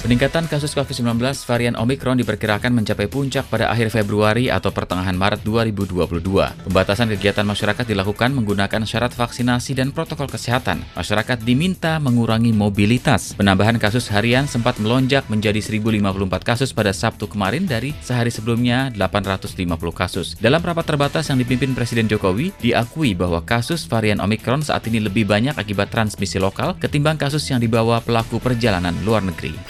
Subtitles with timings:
[0.00, 6.24] Peningkatan kasus COVID-19 varian Omikron diperkirakan mencapai puncak pada akhir Februari atau pertengahan Maret 2022.
[6.66, 10.80] Pembatasan kegiatan masyarakat dilakukan menggunakan syarat vaksinasi dan protokol kesehatan.
[10.96, 13.36] Masyarakat diminta mengurangi mobilitas.
[13.36, 16.02] Penambahan kasus harian sempat melonjak menjadi 1054
[16.48, 20.34] kasus pada Sabtu kemarin dari sehari sebelumnya 850 kasus.
[20.42, 25.28] Dalam rapat terbatas yang dipimpin Presiden Jokowi, diakui bahwa kasus varian Omikron saat ini lebih
[25.28, 29.69] banyak akibat transmisi lokal ketimbang kasus yang dibawa pelaku perjalanan luar negeri.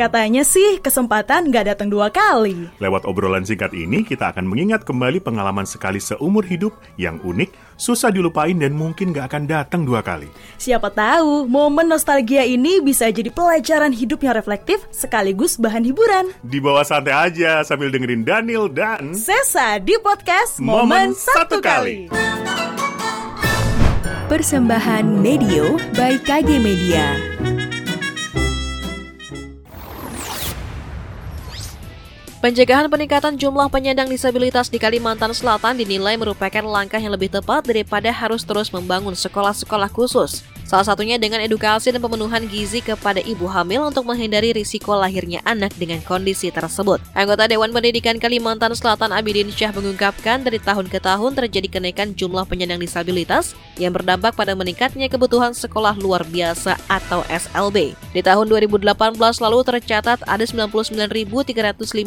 [0.00, 2.72] Katanya sih kesempatan nggak datang dua kali.
[2.80, 8.08] Lewat obrolan singkat ini, kita akan mengingat kembali pengalaman sekali seumur hidup yang unik, susah
[8.08, 10.32] dilupain dan mungkin nggak akan datang dua kali.
[10.56, 16.32] Siapa tahu momen nostalgia ini bisa jadi pelajaran hidup yang reflektif sekaligus bahan hiburan.
[16.48, 22.08] Di bawah santai aja sambil dengerin Daniel dan Sesa di podcast Momen, Satu Kali.
[24.30, 27.18] Persembahan Medio by KG Media.
[32.38, 38.14] Pencegahan peningkatan jumlah penyandang disabilitas di Kalimantan Selatan dinilai merupakan langkah yang lebih tepat daripada
[38.14, 40.46] harus terus membangun sekolah-sekolah khusus.
[40.70, 45.74] Salah satunya dengan edukasi dan pemenuhan gizi kepada ibu hamil untuk menghindari risiko lahirnya anak
[45.74, 47.02] dengan kondisi tersebut.
[47.10, 52.46] Anggota Dewan Pendidikan Kalimantan Selatan Abidin Syah mengungkapkan dari tahun ke tahun terjadi kenaikan jumlah
[52.46, 57.98] penyandang disabilitas yang berdampak pada meningkatnya kebutuhan sekolah luar biasa atau SLB.
[58.14, 58.86] Di tahun 2018
[59.42, 61.98] lalu tercatat ada 99.359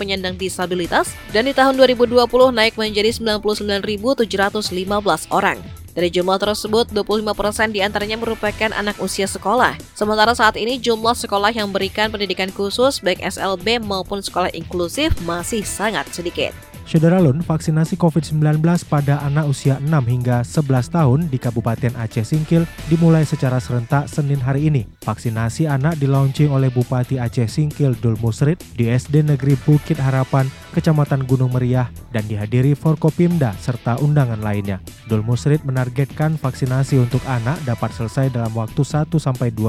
[0.00, 2.24] penyandang disabilitas dan di tahun 2020
[2.56, 3.12] naik menjadi
[3.44, 5.81] 99.715 orang.
[5.92, 9.76] Dari jumlah tersebut, 25% di antaranya merupakan anak usia sekolah.
[9.92, 15.60] Sementara saat ini jumlah sekolah yang berikan pendidikan khusus baik SLB maupun sekolah inklusif masih
[15.60, 16.56] sangat sedikit.
[16.82, 18.58] Syederalun, vaksinasi COVID-19
[18.90, 24.42] pada anak usia 6 hingga 11 tahun di Kabupaten Aceh Singkil dimulai secara serentak Senin
[24.42, 24.90] hari ini.
[25.06, 31.22] Vaksinasi anak dilaunching oleh Bupati Aceh Singkil Dul Musrid di SD Negeri Bukit Harapan, Kecamatan
[31.22, 34.82] Gunung Meriah, dan dihadiri Forkopimda serta undangan lainnya.
[35.06, 39.18] Dul Musrid menargetkan vaksinasi untuk anak dapat selesai dalam waktu 1-2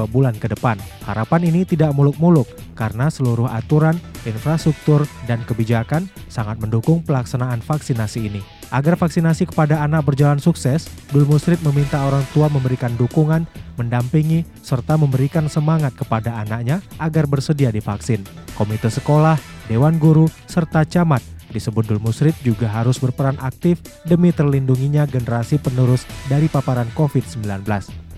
[0.06, 0.78] bulan ke depan.
[1.02, 2.46] Harapan ini tidak muluk-muluk
[2.78, 8.46] karena seluruh aturan, infrastruktur, dan kebijakan sangat mendukung pelaksanaan vaksinasi ini.
[8.70, 13.42] Agar vaksinasi kepada anak berjalan sukses, Dul Musrid meminta orang tua memberikan dukungan,
[13.74, 18.22] mendampingi, serta memberikan semangat kepada anaknya agar bersedia divaksin.
[18.54, 19.34] Komite sekolah,
[19.66, 26.02] dewan guru, serta camat disebut Dul Musrid juga harus berperan aktif demi terlindunginya generasi penerus
[26.26, 27.62] dari paparan COVID-19.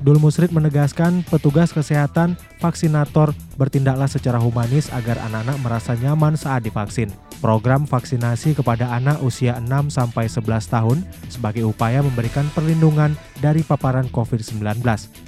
[0.00, 7.08] Dul Musrid menegaskan petugas kesehatan, vaksinator bertindaklah secara humanis agar anak-anak merasa nyaman saat divaksin.
[7.40, 10.98] Program vaksinasi kepada anak usia 6 sampai 11 tahun
[11.28, 13.12] sebagai upaya memberikan perlindungan
[13.44, 14.80] dari paparan COVID-19.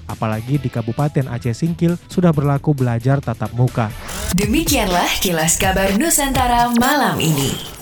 [0.08, 3.92] Apalagi di Kabupaten Aceh Singkil sudah berlaku belajar tatap muka.
[4.36, 7.77] Demikianlah kilas kabar Nusantara malam ini.